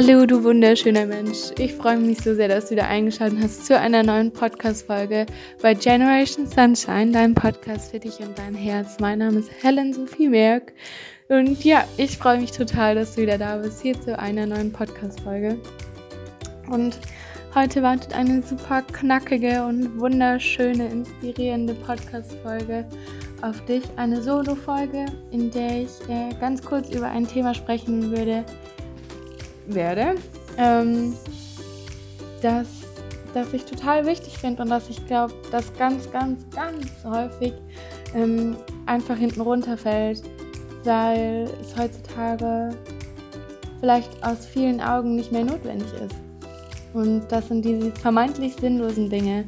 [0.00, 1.50] Hallo, du wunderschöner Mensch.
[1.58, 5.26] Ich freue mich so sehr, dass du wieder eingeschaltet hast zu einer neuen Podcast-Folge
[5.60, 9.00] bei Generation Sunshine, dein Podcast für dich und dein Herz.
[9.00, 10.72] Mein Name ist Helen Sophie Merck.
[11.28, 14.72] Und ja, ich freue mich total, dass du wieder da bist, hier zu einer neuen
[14.72, 15.58] Podcast-Folge.
[16.70, 16.96] Und
[17.52, 22.86] heute wartet eine super knackige und wunderschöne, inspirierende Podcast-Folge
[23.42, 23.82] auf dich.
[23.96, 28.44] Eine Solo-Folge, in der ich äh, ganz kurz über ein Thema sprechen würde,
[29.74, 30.14] werde,
[30.56, 31.14] ähm,
[32.42, 32.66] das,
[33.34, 37.52] das ich total wichtig finde und dass ich glaube, dass ganz, ganz, ganz häufig
[38.14, 40.22] ähm, einfach hinten runterfällt,
[40.84, 42.70] weil es heutzutage
[43.80, 46.16] vielleicht aus vielen Augen nicht mehr notwendig ist.
[46.94, 49.44] Und das sind diese vermeintlich sinnlosen Dinge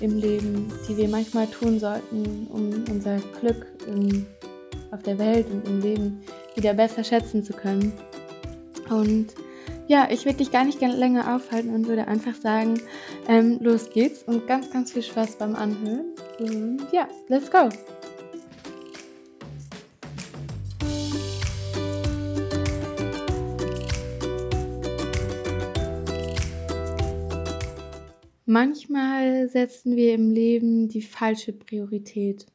[0.00, 4.26] im Leben, die wir manchmal tun sollten, um unser Glück in,
[4.90, 6.20] auf der Welt und im Leben
[6.54, 7.92] wieder besser schätzen zu können.
[8.90, 9.28] Und
[9.86, 12.80] ja, ich würde dich gar nicht länger aufhalten und würde einfach sagen,
[13.28, 16.06] ähm, los geht's und ganz, ganz viel Spaß beim Anhören.
[16.38, 17.68] Und ja, let's go!
[28.46, 32.46] Manchmal setzen wir im Leben die falsche Priorität.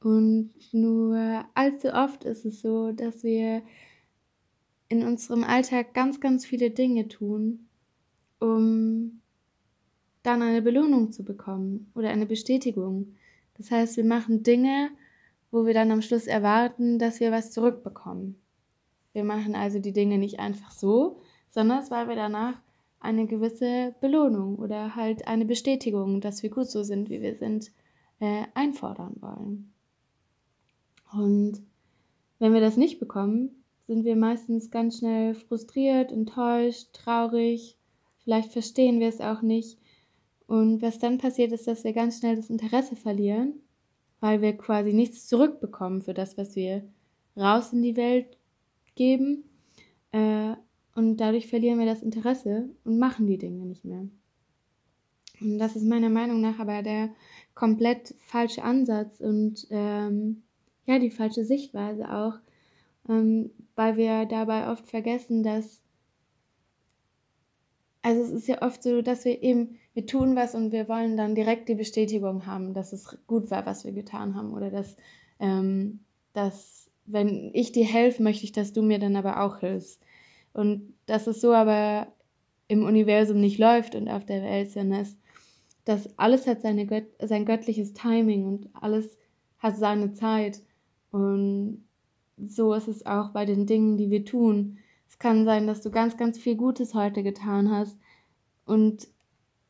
[0.00, 3.62] Und nur allzu oft ist es so, dass wir
[4.88, 7.66] in unserem Alltag ganz, ganz viele Dinge tun,
[8.38, 9.20] um
[10.22, 13.14] dann eine Belohnung zu bekommen oder eine Bestätigung.
[13.56, 14.90] Das heißt, wir machen Dinge,
[15.50, 18.36] wo wir dann am Schluss erwarten, dass wir was zurückbekommen.
[19.12, 22.60] Wir machen also die Dinge nicht einfach so, sondern weil wir danach
[22.98, 27.70] eine gewisse Belohnung oder halt eine Bestätigung, dass wir gut so sind, wie wir sind,
[28.18, 29.72] äh, einfordern wollen.
[31.12, 31.62] Und
[32.38, 37.76] wenn wir das nicht bekommen, sind wir meistens ganz schnell frustriert, enttäuscht, traurig.
[38.22, 39.78] Vielleicht verstehen wir es auch nicht.
[40.46, 43.54] Und was dann passiert, ist, dass wir ganz schnell das Interesse verlieren,
[44.20, 46.84] weil wir quasi nichts zurückbekommen für das, was wir
[47.36, 48.38] raus in die Welt
[48.94, 49.44] geben.
[50.12, 50.54] Äh,
[50.94, 54.06] und dadurch verlieren wir das Interesse und machen die Dinge nicht mehr.
[55.40, 57.10] Und das ist meiner Meinung nach aber der
[57.54, 60.42] komplett falsche Ansatz und ähm,
[60.86, 62.34] ja, die falsche Sichtweise auch,
[63.08, 65.80] ähm, weil wir dabei oft vergessen, dass,
[68.02, 71.16] also es ist ja oft so, dass wir eben, wir tun was und wir wollen
[71.16, 74.96] dann direkt die Bestätigung haben, dass es gut war, was wir getan haben oder dass,
[75.38, 76.00] ähm,
[76.32, 80.02] dass wenn ich dir helfe, möchte ich, dass du mir dann aber auch hilfst.
[80.52, 82.08] Und dass es so aber
[82.68, 85.16] im Universum nicht läuft und auf der Welt, sondern es,
[85.84, 89.18] dass alles hat seine Gött sein göttliches Timing und alles
[89.58, 90.62] hat seine Zeit.
[91.10, 91.84] Und
[92.36, 94.78] so ist es auch bei den Dingen, die wir tun.
[95.08, 97.96] Es kann sein, dass du ganz, ganz viel Gutes heute getan hast
[98.66, 99.08] und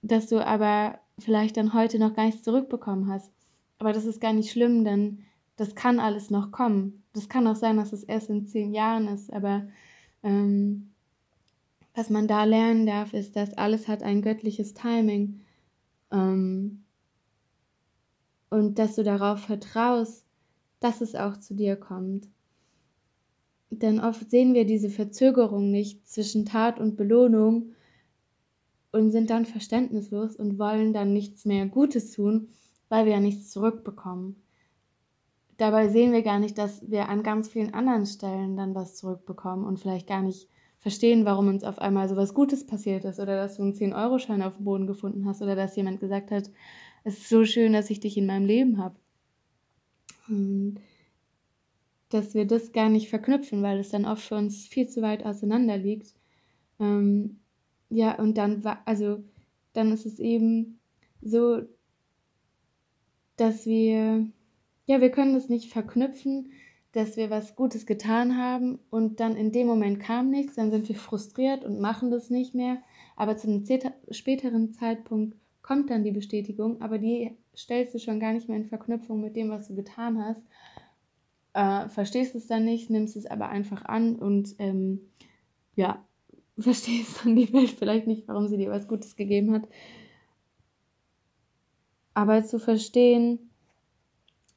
[0.02, 3.30] dass du aber vielleicht dann heute noch gar nichts zurückbekommen hast.
[3.78, 5.24] Aber das ist gar nicht schlimm, denn
[5.56, 7.02] das kann alles noch kommen.
[7.12, 9.68] Das kann auch sein, dass es erst in zehn Jahren ist, aber
[10.22, 10.90] ähm,
[11.94, 15.42] was man da lernen darf, ist, dass alles hat ein göttliches Timing
[16.10, 16.84] ähm,
[18.50, 20.24] und dass du darauf vertraust,
[20.80, 22.28] dass es auch zu dir kommt.
[23.82, 27.72] Denn oft sehen wir diese Verzögerung nicht zwischen Tat und Belohnung
[28.92, 32.48] und sind dann verständnislos und wollen dann nichts mehr Gutes tun,
[32.88, 34.36] weil wir ja nichts zurückbekommen.
[35.56, 39.64] Dabei sehen wir gar nicht, dass wir an ganz vielen anderen Stellen dann was zurückbekommen
[39.64, 40.48] und vielleicht gar nicht
[40.78, 44.42] verstehen, warum uns auf einmal so was Gutes passiert ist oder dass du einen 10-Euro-Schein
[44.42, 46.50] auf dem Boden gefunden hast oder dass jemand gesagt hat,
[47.04, 48.96] es ist so schön, dass ich dich in meinem Leben habe.
[50.28, 50.76] Und
[52.14, 55.26] dass wir das gar nicht verknüpfen, weil es dann oft für uns viel zu weit
[55.26, 56.14] auseinander liegt.
[56.78, 57.40] Ähm,
[57.90, 59.24] ja, und dann war, also
[59.72, 60.78] dann ist es eben
[61.20, 61.62] so,
[63.36, 64.28] dass wir,
[64.86, 66.52] ja, wir können das nicht verknüpfen,
[66.92, 70.88] dass wir was Gutes getan haben und dann in dem Moment kam nichts, dann sind
[70.88, 72.78] wir frustriert und machen das nicht mehr.
[73.16, 73.64] Aber zu einem
[74.12, 78.66] späteren Zeitpunkt kommt dann die Bestätigung, aber die stellst du schon gar nicht mehr in
[78.66, 80.42] Verknüpfung mit dem, was du getan hast
[81.54, 85.00] äh, verstehst es dann nicht, nimmst es aber einfach an und ähm,
[85.76, 86.04] ja,
[86.58, 89.68] verstehst dann die Welt vielleicht nicht, warum sie dir was Gutes gegeben hat.
[92.12, 93.50] Aber zu verstehen,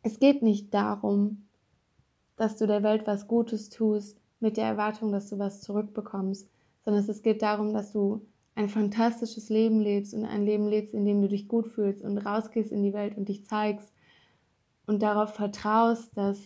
[0.04, 1.48] es geht nicht darum,
[2.36, 6.48] dass du der Welt was Gutes tust mit der Erwartung, dass du was zurückbekommst,
[6.86, 8.22] sondern es geht darum, dass du
[8.54, 12.18] ein fantastisches Leben lebst und ein Leben lebst, in dem du dich gut fühlst und
[12.18, 13.92] rausgehst in die Welt und dich zeigst
[14.86, 16.40] und darauf vertraust, dass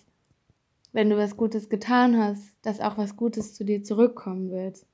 [0.93, 4.85] wenn du was Gutes getan hast, dass auch was Gutes zu dir zurückkommen wird.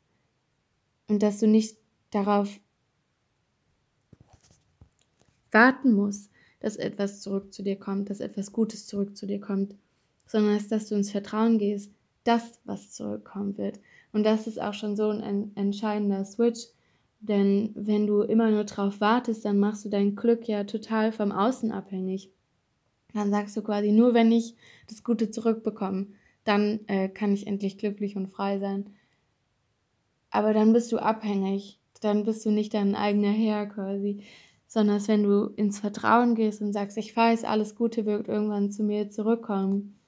[1.09, 1.77] und dass du nicht
[2.11, 2.59] darauf
[5.51, 9.75] warten musst, dass etwas zurück zu dir kommt, dass etwas Gutes zurück zu dir kommt,
[10.25, 11.91] sondern dass du ins Vertrauen gehst,
[12.23, 13.79] dass was zurückkommen wird.
[14.11, 16.67] Und das ist auch schon so ein entscheidender Switch,
[17.19, 21.31] denn wenn du immer nur drauf wartest, dann machst du dein Glück ja total vom
[21.31, 22.31] Außen abhängig.
[23.17, 24.55] Dann sagst du quasi, nur wenn ich
[24.87, 26.07] das Gute zurückbekomme,
[26.43, 28.91] dann äh, kann ich endlich glücklich und frei sein.
[30.29, 34.23] Aber dann bist du abhängig, dann bist du nicht dein eigener Herr quasi,
[34.67, 38.83] sondern wenn du ins Vertrauen gehst und sagst, ich weiß, alles Gute wird irgendwann zu
[38.83, 39.99] mir zurückkommen,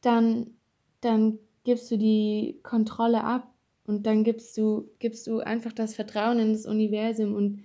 [0.00, 0.54] dann,
[1.02, 3.52] dann gibst du die Kontrolle ab
[3.86, 7.62] und dann gibst du, gibst du einfach das Vertrauen in das Universum und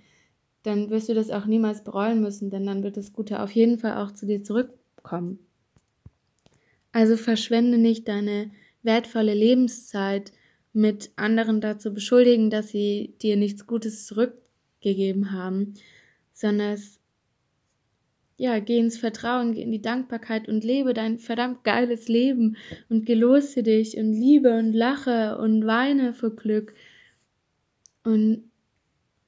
[0.63, 3.77] dann wirst du das auch niemals bereuen müssen, denn dann wird das Gute auf jeden
[3.77, 5.39] Fall auch zu dir zurückkommen.
[6.92, 8.51] Also verschwende nicht deine
[8.83, 10.31] wertvolle Lebenszeit
[10.74, 15.75] mit anderen dazu beschuldigen, dass sie dir nichts Gutes zurückgegeben haben,
[16.33, 17.00] sondern es,
[18.38, 22.57] ja, geh ins Vertrauen, geh in die Dankbarkeit und lebe dein verdammt geiles Leben
[22.89, 26.74] und gelosse dich und liebe und lache und weine vor Glück
[28.04, 28.51] und,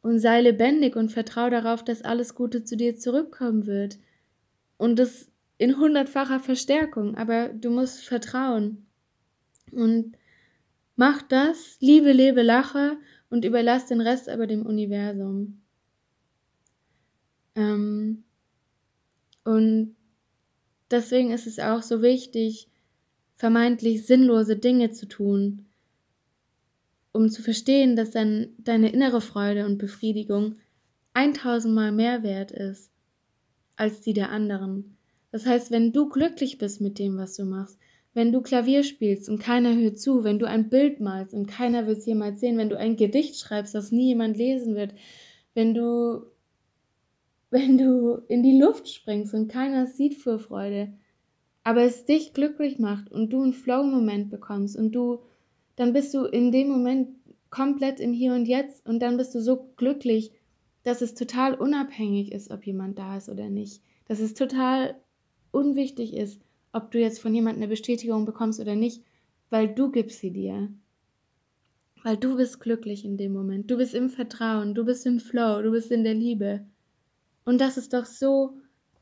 [0.06, 3.98] und sei lebendig und vertraue darauf, dass alles Gute zu dir zurückkommen wird.
[4.78, 8.86] Und das in hundertfacher Verstärkung, aber du musst vertrauen.
[9.72, 10.16] Und
[10.96, 12.98] mach das, liebe, lebe, lache
[13.32, 15.60] und überlass den Rest aber dem Universum.
[17.56, 18.26] Ähm,
[19.44, 19.96] und
[20.92, 22.70] deswegen ist es auch so wichtig,
[23.38, 25.65] vermeintlich sinnlose Dinge zu tun,
[27.16, 30.56] um zu verstehen, dass dann deine innere Freude und Befriedigung
[31.14, 32.92] eintausendmal mehr wert ist
[33.78, 34.98] als die der anderen.
[35.32, 37.78] Das heißt, wenn du glücklich bist mit dem, was du machst,
[38.14, 41.88] wenn du Klavier spielst und keiner hört zu, wenn du ein Bild malst und keiner
[41.88, 44.94] wird es jemals sehen, wenn du ein Gedicht schreibst, das nie jemand lesen wird,
[45.54, 46.26] wenn du
[47.52, 50.94] wenn du in die Luft springst und keiner sieht vor Freude,
[51.64, 55.20] aber es dich glücklich macht und du einen Flow-Moment bekommst und du,
[55.76, 57.10] dann bist du in dem Moment
[57.50, 60.32] komplett im Hier und Jetzt und dann bist du so glücklich,
[60.84, 63.82] dass es total unabhängig ist, ob jemand da ist oder nicht.
[64.08, 64.96] Dass es total
[65.52, 66.40] unwichtig ist,
[66.74, 69.04] ob du jetzt von jemandem eine Bestätigung bekommst oder nicht,
[69.50, 70.70] weil du gibst sie dir.
[72.04, 73.72] Weil du bist glücklich in dem Moment.
[73.72, 76.66] Du bist im Vertrauen, du bist im Flow, du bist in der Liebe.
[77.46, 78.58] Und das ist doch so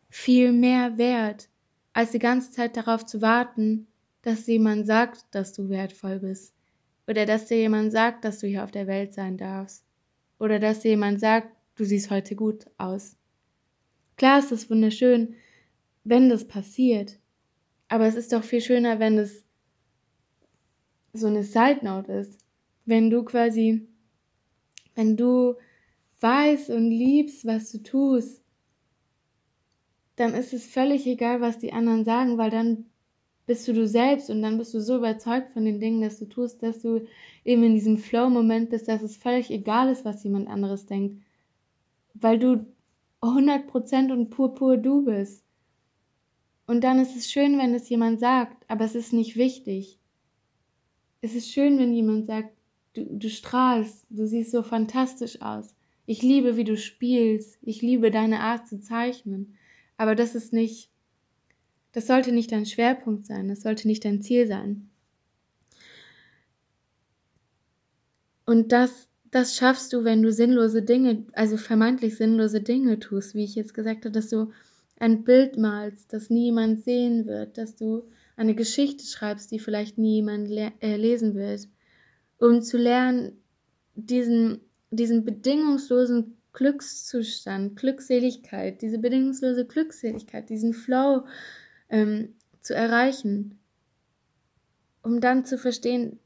[0.10, 1.50] viel mehr wert,
[1.92, 3.88] als die ganze Zeit darauf zu warten,
[4.22, 6.53] dass jemand sagt, dass du wertvoll bist.
[7.08, 9.86] Oder dass dir jemand sagt, dass du hier auf der Welt sein darfst.
[10.40, 13.18] Oder dass dir jemand sagt, du siehst heute gut aus.
[14.18, 15.36] Klar ist es wunderschön,
[16.04, 17.20] wenn das passiert.
[17.88, 19.44] Aber es ist doch viel schöner, wenn es
[21.14, 22.40] so eine Side Note ist.
[22.86, 23.88] Wenn du quasi,
[24.96, 25.56] wenn du
[26.22, 28.42] weißt und liebst, was du tust,
[30.16, 32.86] dann ist es völlig egal, was die anderen sagen, weil dann
[33.46, 36.26] bist du du selbst und dann bist du so überzeugt von den Dingen, dass du
[36.26, 37.06] tust, dass du
[37.44, 41.22] eben in diesem Flow-Moment bist, dass es völlig egal ist, was jemand anderes denkt,
[42.14, 42.66] weil du
[43.22, 45.44] 100% und pur pur du bist.
[46.66, 50.00] Und dann ist es schön, wenn es jemand sagt, aber es ist nicht wichtig.
[51.22, 52.54] Es ist schön, wenn jemand sagt,
[52.94, 55.76] du, du strahlst, du siehst so fantastisch aus.
[56.06, 57.58] Ich liebe, wie du spielst.
[57.62, 59.56] Ich liebe deine Art zu zeichnen.
[59.98, 60.90] Aber das ist nicht,
[61.94, 63.48] das sollte nicht dein Schwerpunkt sein.
[63.48, 64.90] Das sollte nicht dein Ziel sein.
[68.46, 73.46] Und das, das schaffst du, wenn du sinnlose Dinge, also vermeintlich sinnlose Dinge tust, wie
[73.46, 74.52] ich jetzt gesagt habe, dass du
[75.00, 78.04] ein Bild malst, das niemand sehen wird, dass du
[78.36, 81.70] eine Geschichte schreibst, die vielleicht niemand le äh, lesen wird,
[82.38, 83.38] um zu lernen,
[83.96, 84.60] diesen
[84.96, 91.26] diesen bedingungslosen Glückszustand, Glückseligkeit, diese bedingungslose Glückseligkeit, diesen Flow
[91.94, 93.60] ähm, zu erreichen,
[95.04, 96.20] um dann zu verstehen,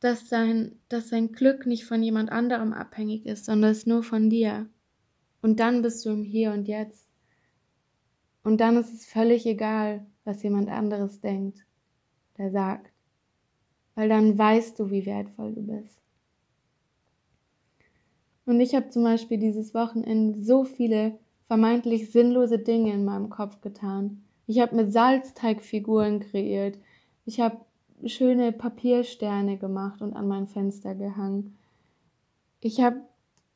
[0.00, 4.30] dass sein, dass sein Glück nicht von jemand anderem abhängig ist, sondern es nur von
[4.30, 4.68] dir.
[5.42, 7.08] Und dann bist du im Hier und Jetzt.
[8.44, 11.66] Und dann ist es völlig egal, was jemand anderes denkt,
[12.36, 12.92] der sagt.
[13.96, 15.98] Weil dann weißt du, wie wertvoll du bist.
[18.46, 23.60] Und ich habe zum Beispiel dieses Wochenende so viele vermeintlich sinnlose Dinge in meinem Kopf
[23.60, 24.22] getan.
[24.48, 26.78] Ich habe mit Salzteigfiguren kreiert.
[27.26, 27.58] Ich habe
[28.06, 31.58] schöne Papiersterne gemacht und an mein Fenster gehangen.
[32.60, 33.02] Ich habe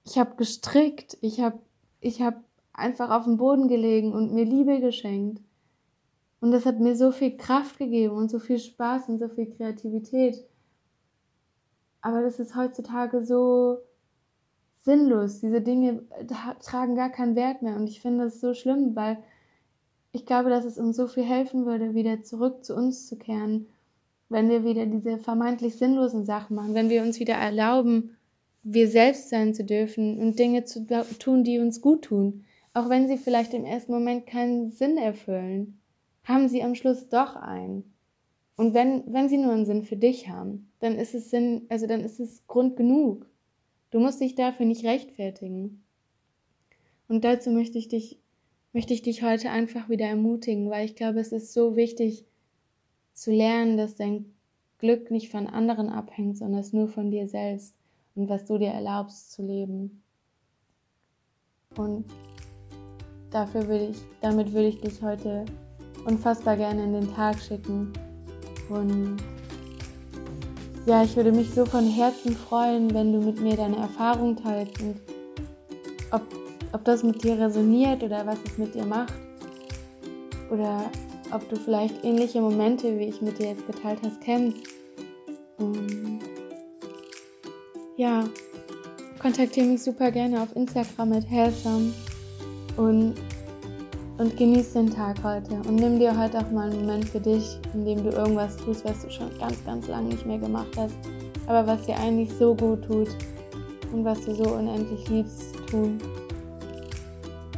[0.04, 1.16] ich hab gestrickt.
[1.22, 1.58] Ich habe
[2.00, 2.44] ich hab
[2.75, 5.40] einfach auf dem Boden gelegen und mir Liebe geschenkt.
[6.40, 9.46] Und das hat mir so viel Kraft gegeben und so viel Spaß und so viel
[9.46, 10.44] Kreativität.
[12.02, 13.78] Aber das ist heutzutage so
[14.80, 15.40] sinnlos.
[15.40, 16.02] Diese Dinge
[16.61, 17.76] tragen gar keinen Wert mehr.
[17.76, 19.22] Und ich finde das so schlimm, weil
[20.12, 23.66] ich glaube, dass es uns so viel helfen würde, wieder zurück zu uns zu kehren,
[24.28, 28.16] wenn wir wieder diese vermeintlich sinnlosen Sachen machen, wenn wir uns wieder erlauben,
[28.62, 30.87] wir selbst sein zu dürfen und Dinge zu
[31.19, 32.45] tun, die uns gut tun.
[32.75, 35.78] Auch wenn sie vielleicht im ersten Moment keinen Sinn erfüllen,
[36.25, 37.92] haben sie am Schluss doch einen.
[38.57, 41.87] Und wenn, wenn sie nur einen Sinn für dich haben, dann ist es Sinn, also
[41.87, 43.26] dann ist es Grund genug.
[43.90, 45.83] Du musst dich dafür nicht rechtfertigen.
[47.09, 48.22] Und dazu möchte ich dich,
[48.73, 52.25] möchte ich dich heute einfach wieder ermutigen, weil ich glaube, es ist so wichtig
[53.12, 54.26] zu lernen, dass dein
[54.79, 57.75] Glück nicht von anderen abhängt, sondern es nur von dir selbst
[58.14, 60.02] und was du dir erlaubst zu leben.
[61.76, 62.05] Und
[63.31, 65.45] dafür würde ich, damit würde ich dich heute
[66.07, 67.93] unfassbar gerne in den Tag schicken.
[68.69, 69.19] Und
[70.87, 74.81] ja, ich würde mich so von Herzen freuen, wenn du mit mir deine Erfahrung teilst
[74.83, 74.97] und
[76.11, 76.23] ob,
[76.73, 79.14] ob das mit dir resoniert oder was es mit dir macht.
[80.50, 80.91] Oder
[81.33, 84.59] ob du vielleicht ähnliche Momente, wie ich mit dir jetzt geteilt hast, kennst.
[85.59, 86.21] Und
[87.97, 88.25] ja,
[89.21, 91.93] kontaktiere mich super gerne auf Instagram mit Hellsome
[92.76, 93.14] und
[94.19, 97.59] und genieß den Tag heute und nimm dir heute auch mal einen Moment für dich,
[97.75, 100.95] in dem du irgendwas tust, was du schon ganz, ganz lange nicht mehr gemacht hast,
[101.47, 103.09] aber was dir eigentlich so gut tut
[103.93, 105.99] und was du so unendlich liebst tun.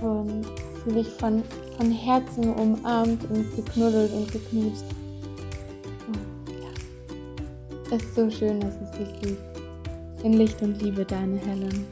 [0.04, 0.44] Und
[0.82, 1.42] fühle dich von,
[1.78, 4.84] von Herzen umarmt und geknuddelt und geknutst.
[6.08, 7.96] Oh, ja.
[7.96, 9.42] Es ist so schön, dass es dich gibt.
[10.22, 11.86] In Licht und Liebe, deine Helen.